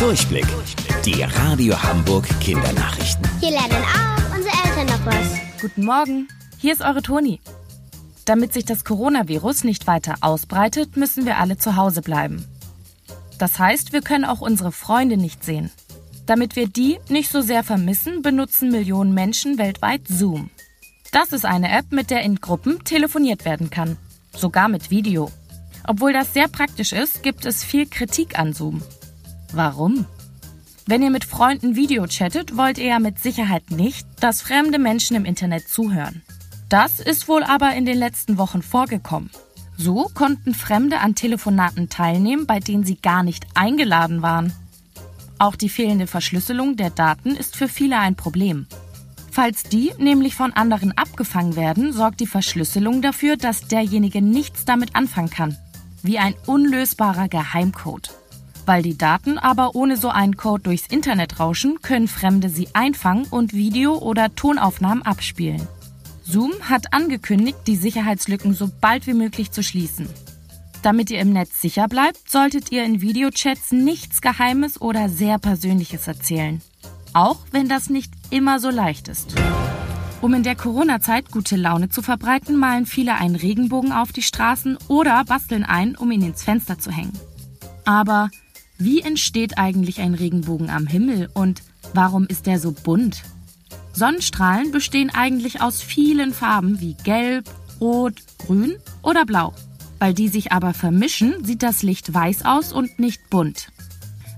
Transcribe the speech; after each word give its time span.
Durchblick. 0.00 0.46
Die 1.04 1.22
Radio 1.22 1.80
Hamburg 1.82 2.26
Kindernachrichten. 2.40 3.22
Hier 3.38 3.50
lernen 3.50 3.84
auch 3.84 4.34
unsere 4.34 4.54
Eltern 4.64 4.86
noch 4.86 5.04
was. 5.04 5.60
Guten 5.60 5.84
Morgen, 5.84 6.26
hier 6.56 6.72
ist 6.72 6.80
eure 6.80 7.02
Toni. 7.02 7.38
Damit 8.24 8.54
sich 8.54 8.64
das 8.64 8.86
Coronavirus 8.86 9.64
nicht 9.64 9.86
weiter 9.86 10.14
ausbreitet, 10.22 10.96
müssen 10.96 11.26
wir 11.26 11.36
alle 11.36 11.58
zu 11.58 11.76
Hause 11.76 12.00
bleiben. 12.00 12.46
Das 13.38 13.58
heißt, 13.58 13.92
wir 13.92 14.00
können 14.00 14.24
auch 14.24 14.40
unsere 14.40 14.72
Freunde 14.72 15.18
nicht 15.18 15.44
sehen. 15.44 15.70
Damit 16.24 16.56
wir 16.56 16.66
die 16.66 16.98
nicht 17.10 17.30
so 17.30 17.42
sehr 17.42 17.62
vermissen, 17.62 18.22
benutzen 18.22 18.70
Millionen 18.70 19.12
Menschen 19.12 19.58
weltweit 19.58 20.08
Zoom. 20.08 20.48
Das 21.12 21.34
ist 21.34 21.44
eine 21.44 21.70
App, 21.70 21.92
mit 21.92 22.08
der 22.08 22.22
in 22.22 22.36
Gruppen 22.36 22.82
telefoniert 22.84 23.44
werden 23.44 23.68
kann. 23.68 23.98
Sogar 24.34 24.70
mit 24.70 24.90
Video. 24.90 25.30
Obwohl 25.86 26.14
das 26.14 26.32
sehr 26.32 26.48
praktisch 26.48 26.94
ist, 26.94 27.22
gibt 27.22 27.44
es 27.44 27.62
viel 27.62 27.86
Kritik 27.86 28.38
an 28.38 28.54
Zoom. 28.54 28.82
Warum? 29.52 30.06
Wenn 30.86 31.02
ihr 31.02 31.10
mit 31.10 31.24
Freunden 31.24 31.76
Video 31.76 32.06
chattet, 32.06 32.56
wollt 32.56 32.78
ihr 32.78 32.86
ja 32.86 32.98
mit 32.98 33.18
Sicherheit 33.18 33.70
nicht, 33.70 34.06
dass 34.20 34.42
fremde 34.42 34.78
Menschen 34.78 35.16
im 35.16 35.24
Internet 35.24 35.68
zuhören. 35.68 36.22
Das 36.68 37.00
ist 37.00 37.28
wohl 37.28 37.42
aber 37.42 37.74
in 37.74 37.84
den 37.84 37.98
letzten 37.98 38.38
Wochen 38.38 38.62
vorgekommen. 38.62 39.30
So 39.76 40.10
konnten 40.14 40.54
Fremde 40.54 41.00
an 41.00 41.14
Telefonaten 41.14 41.88
teilnehmen, 41.88 42.46
bei 42.46 42.60
denen 42.60 42.84
sie 42.84 42.96
gar 42.96 43.22
nicht 43.22 43.46
eingeladen 43.54 44.22
waren. 44.22 44.52
Auch 45.38 45.56
die 45.56 45.68
fehlende 45.68 46.06
Verschlüsselung 46.06 46.76
der 46.76 46.90
Daten 46.90 47.34
ist 47.34 47.56
für 47.56 47.66
viele 47.66 47.98
ein 47.98 48.14
Problem. 48.14 48.66
Falls 49.32 49.62
die 49.62 49.92
nämlich 49.98 50.34
von 50.34 50.52
anderen 50.52 50.92
abgefangen 50.98 51.56
werden, 51.56 51.92
sorgt 51.92 52.20
die 52.20 52.26
Verschlüsselung 52.26 53.00
dafür, 53.00 53.36
dass 53.36 53.68
derjenige 53.68 54.22
nichts 54.22 54.64
damit 54.64 54.94
anfangen 54.94 55.30
kann. 55.30 55.56
Wie 56.02 56.18
ein 56.18 56.34
unlösbarer 56.46 57.28
Geheimcode. 57.28 58.10
Weil 58.70 58.84
die 58.84 58.96
Daten 58.96 59.36
aber 59.36 59.74
ohne 59.74 59.96
so 59.96 60.10
einen 60.10 60.36
Code 60.36 60.62
durchs 60.62 60.86
Internet 60.86 61.40
rauschen, 61.40 61.82
können 61.82 62.06
Fremde 62.06 62.48
sie 62.48 62.68
einfangen 62.72 63.26
und 63.28 63.52
Video- 63.52 63.98
oder 63.98 64.32
Tonaufnahmen 64.36 65.02
abspielen. 65.02 65.66
Zoom 66.22 66.52
hat 66.62 66.92
angekündigt, 66.92 67.58
die 67.66 67.74
Sicherheitslücken 67.74 68.54
so 68.54 68.70
bald 68.80 69.08
wie 69.08 69.14
möglich 69.14 69.50
zu 69.50 69.64
schließen. 69.64 70.08
Damit 70.82 71.10
ihr 71.10 71.18
im 71.18 71.32
Netz 71.32 71.60
sicher 71.60 71.88
bleibt, 71.88 72.30
solltet 72.30 72.70
ihr 72.70 72.84
in 72.84 73.00
Videochats 73.00 73.72
nichts 73.72 74.20
Geheimes 74.20 74.80
oder 74.80 75.08
sehr 75.08 75.40
Persönliches 75.40 76.06
erzählen. 76.06 76.60
Auch 77.12 77.38
wenn 77.50 77.68
das 77.68 77.90
nicht 77.90 78.12
immer 78.30 78.60
so 78.60 78.70
leicht 78.70 79.08
ist. 79.08 79.34
Um 80.20 80.32
in 80.32 80.44
der 80.44 80.54
Corona-Zeit 80.54 81.32
gute 81.32 81.56
Laune 81.56 81.88
zu 81.88 82.02
verbreiten, 82.02 82.56
malen 82.56 82.86
viele 82.86 83.16
einen 83.16 83.34
Regenbogen 83.34 83.90
auf 83.90 84.12
die 84.12 84.22
Straßen 84.22 84.78
oder 84.86 85.24
basteln 85.24 85.64
einen, 85.64 85.96
um 85.96 86.12
ihn 86.12 86.22
ins 86.22 86.44
Fenster 86.44 86.78
zu 86.78 86.92
hängen. 86.92 87.18
Aber 87.84 88.30
wie 88.80 89.02
entsteht 89.02 89.58
eigentlich 89.58 90.00
ein 90.00 90.14
Regenbogen 90.14 90.70
am 90.70 90.86
Himmel 90.86 91.28
und 91.34 91.62
warum 91.92 92.26
ist 92.26 92.46
der 92.46 92.58
so 92.58 92.72
bunt? 92.72 93.22
Sonnenstrahlen 93.92 94.72
bestehen 94.72 95.10
eigentlich 95.10 95.60
aus 95.60 95.82
vielen 95.82 96.32
Farben 96.32 96.80
wie 96.80 96.94
Gelb, 97.04 97.44
Rot, 97.80 98.14
Grün 98.38 98.76
oder 99.02 99.26
Blau. 99.26 99.52
Weil 99.98 100.14
die 100.14 100.28
sich 100.28 100.52
aber 100.52 100.72
vermischen, 100.72 101.44
sieht 101.44 101.62
das 101.62 101.82
Licht 101.82 102.14
weiß 102.14 102.46
aus 102.46 102.72
und 102.72 102.98
nicht 102.98 103.28
bunt. 103.28 103.70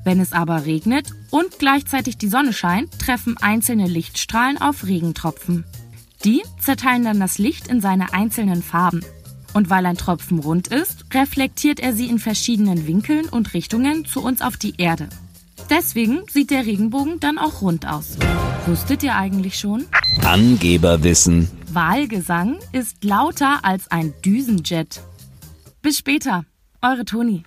Wenn 0.04 0.18
es 0.18 0.32
aber 0.32 0.64
regnet 0.64 1.12
und 1.30 1.60
gleichzeitig 1.60 2.18
die 2.18 2.28
Sonne 2.28 2.52
scheint, 2.52 2.98
treffen 2.98 3.36
einzelne 3.36 3.86
Lichtstrahlen 3.86 4.60
auf 4.60 4.84
Regentropfen. 4.84 5.64
Die 6.24 6.42
zerteilen 6.58 7.04
dann 7.04 7.20
das 7.20 7.38
Licht 7.38 7.68
in 7.68 7.80
seine 7.80 8.12
einzelnen 8.12 8.62
Farben. 8.62 9.04
Und 9.54 9.70
weil 9.70 9.86
ein 9.86 9.96
Tropfen 9.96 10.38
rund 10.38 10.68
ist, 10.68 11.04
reflektiert 11.12 11.80
er 11.80 11.94
sie 11.94 12.08
in 12.08 12.18
verschiedenen 12.18 12.86
Winkeln 12.86 13.28
und 13.28 13.54
Richtungen 13.54 14.04
zu 14.04 14.22
uns 14.22 14.40
auf 14.40 14.56
die 14.56 14.74
Erde. 14.78 15.08
Deswegen 15.70 16.22
sieht 16.30 16.50
der 16.50 16.66
Regenbogen 16.66 17.20
dann 17.20 17.38
auch 17.38 17.62
rund 17.62 17.86
aus. 17.86 18.18
Wusstet 18.66 19.02
ihr 19.02 19.16
eigentlich 19.16 19.58
schon? 19.58 19.84
Angeberwissen. 20.24 21.48
Wahlgesang 21.72 22.58
ist 22.72 23.04
lauter 23.04 23.64
als 23.64 23.90
ein 23.90 24.12
Düsenjet. 24.24 25.00
Bis 25.80 25.98
später, 25.98 26.44
eure 26.80 27.04
Toni. 27.04 27.44